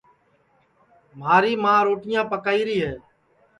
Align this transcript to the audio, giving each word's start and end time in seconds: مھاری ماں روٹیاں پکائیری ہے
مھاری 1.19 1.53
ماں 1.63 1.81
روٹیاں 1.87 2.23
پکائیری 2.31 2.77
ہے 2.85 2.93